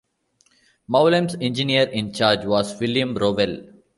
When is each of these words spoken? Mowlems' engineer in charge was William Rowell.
Mowlems' 0.89 1.37
engineer 1.39 1.83
in 1.83 2.11
charge 2.11 2.43
was 2.45 2.79
William 2.79 3.13
Rowell. 3.13 3.63